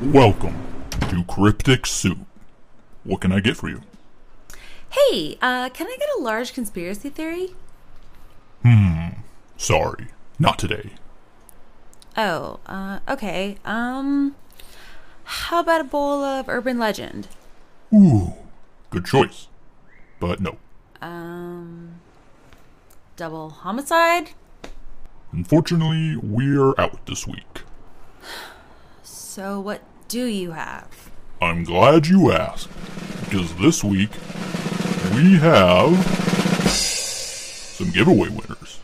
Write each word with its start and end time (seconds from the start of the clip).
Welcome 0.00 0.56
to 1.08 1.24
Cryptic 1.24 1.86
Soup. 1.86 2.18
What 3.04 3.20
can 3.22 3.32
I 3.32 3.40
get 3.40 3.56
for 3.56 3.68
you? 3.68 3.80
Hey, 4.90 5.38
uh, 5.40 5.70
can 5.70 5.86
I 5.86 5.96
get 5.98 6.08
a 6.18 6.22
large 6.22 6.52
conspiracy 6.52 7.08
theory? 7.08 7.54
Hmm, 8.62 9.20
sorry, 9.56 10.08
not 10.38 10.58
today. 10.58 10.90
Oh, 12.16 12.60
uh, 12.66 12.98
okay. 13.08 13.56
Um, 13.64 14.34
how 15.24 15.60
about 15.60 15.80
a 15.80 15.84
bowl 15.84 16.22
of 16.22 16.48
urban 16.48 16.78
legend? 16.78 17.28
Ooh, 17.94 18.34
good 18.90 19.04
choice. 19.06 19.48
But 20.20 20.40
no, 20.40 20.58
Um, 21.00 22.00
double 23.16 23.50
homicide? 23.50 24.30
unfortunately, 25.32 26.16
we're 26.16 26.78
out 26.78 27.04
this 27.06 27.26
week. 27.26 27.62
So, 29.36 29.60
what 29.60 29.82
do 30.08 30.24
you 30.24 30.52
have? 30.52 31.10
I'm 31.42 31.62
glad 31.62 32.06
you 32.06 32.32
asked, 32.32 32.70
because 33.20 33.54
this 33.56 33.84
week 33.84 34.08
we 35.14 35.36
have 35.36 35.94
some 36.70 37.90
giveaway 37.90 38.30
winners. 38.30 38.80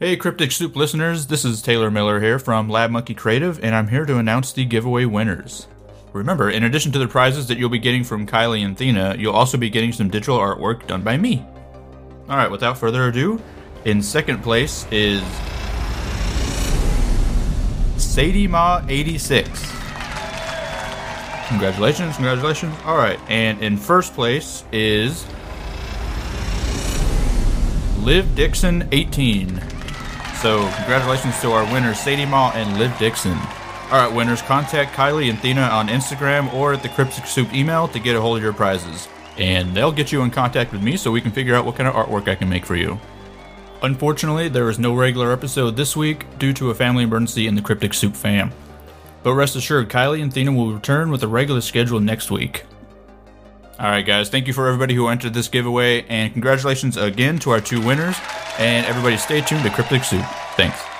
Hey, 0.00 0.16
Cryptic 0.16 0.52
Soup 0.52 0.76
listeners, 0.76 1.26
this 1.26 1.44
is 1.44 1.60
Taylor 1.60 1.90
Miller 1.90 2.20
here 2.20 2.38
from 2.38 2.68
Lab 2.68 2.92
Monkey 2.92 3.14
Creative, 3.14 3.58
and 3.64 3.74
I'm 3.74 3.88
here 3.88 4.04
to 4.04 4.18
announce 4.18 4.52
the 4.52 4.64
giveaway 4.64 5.06
winners. 5.06 5.66
Remember, 6.12 6.48
in 6.48 6.62
addition 6.62 6.92
to 6.92 7.00
the 7.00 7.08
prizes 7.08 7.48
that 7.48 7.58
you'll 7.58 7.68
be 7.68 7.80
getting 7.80 8.04
from 8.04 8.24
Kylie 8.24 8.64
and 8.64 8.76
Thena, 8.76 9.18
you'll 9.18 9.34
also 9.34 9.58
be 9.58 9.68
getting 9.68 9.90
some 9.90 10.08
digital 10.08 10.38
artwork 10.38 10.86
done 10.86 11.02
by 11.02 11.16
me. 11.16 11.44
Alright, 12.30 12.48
without 12.48 12.78
further 12.78 13.08
ado, 13.08 13.42
in 13.86 14.00
second 14.00 14.40
place 14.40 14.86
is 14.92 15.20
Sadie 17.96 18.46
Ma 18.46 18.80
86. 18.88 19.48
Congratulations, 21.48 22.14
congratulations. 22.14 22.72
Alright, 22.86 23.18
and 23.28 23.60
in 23.60 23.76
first 23.76 24.14
place 24.14 24.62
is 24.70 25.26
Liv 27.98 28.32
Dixon 28.36 28.88
18. 28.92 29.77
So, 30.40 30.70
congratulations 30.76 31.40
to 31.40 31.50
our 31.50 31.64
winners, 31.72 31.98
Sadie 31.98 32.24
Ma 32.24 32.52
and 32.54 32.78
Liv 32.78 32.96
Dixon. 32.96 33.36
All 33.90 33.98
right, 33.98 34.14
winners, 34.14 34.40
contact 34.40 34.94
Kylie 34.94 35.30
and 35.30 35.38
Thena 35.38 35.68
on 35.68 35.88
Instagram 35.88 36.54
or 36.54 36.74
at 36.74 36.82
the 36.84 36.88
Cryptic 36.90 37.26
Soup 37.26 37.52
email 37.52 37.88
to 37.88 37.98
get 37.98 38.14
a 38.14 38.20
hold 38.20 38.36
of 38.36 38.42
your 38.44 38.52
prizes. 38.52 39.08
And 39.36 39.74
they'll 39.74 39.90
get 39.90 40.12
you 40.12 40.22
in 40.22 40.30
contact 40.30 40.70
with 40.70 40.80
me 40.80 40.96
so 40.96 41.10
we 41.10 41.20
can 41.20 41.32
figure 41.32 41.56
out 41.56 41.64
what 41.64 41.74
kind 41.74 41.88
of 41.88 41.94
artwork 41.96 42.28
I 42.28 42.36
can 42.36 42.48
make 42.48 42.64
for 42.64 42.76
you. 42.76 43.00
Unfortunately, 43.82 44.48
there 44.48 44.70
is 44.70 44.78
no 44.78 44.94
regular 44.94 45.32
episode 45.32 45.76
this 45.76 45.96
week 45.96 46.26
due 46.38 46.52
to 46.52 46.70
a 46.70 46.74
family 46.74 47.02
emergency 47.02 47.48
in 47.48 47.56
the 47.56 47.62
Cryptic 47.62 47.92
Soup 47.92 48.14
fam. 48.14 48.52
But 49.24 49.34
rest 49.34 49.56
assured, 49.56 49.88
Kylie 49.88 50.22
and 50.22 50.32
Thena 50.32 50.54
will 50.54 50.72
return 50.72 51.10
with 51.10 51.24
a 51.24 51.28
regular 51.28 51.62
schedule 51.62 51.98
next 51.98 52.30
week. 52.30 52.64
All 53.80 53.86
right, 53.86 54.06
guys. 54.06 54.28
Thank 54.28 54.46
you 54.46 54.52
for 54.52 54.68
everybody 54.68 54.94
who 54.94 55.08
entered 55.08 55.34
this 55.34 55.48
giveaway, 55.48 56.04
and 56.08 56.32
congratulations 56.32 56.96
again 56.96 57.40
to 57.40 57.50
our 57.50 57.60
two 57.60 57.80
winners. 57.80 58.16
And 58.58 58.86
everybody, 58.86 59.16
stay 59.16 59.40
tuned 59.40 59.62
to 59.64 59.70
Cryptic 59.70 60.04
Soup. 60.04 60.24
Thanks. 60.56 60.97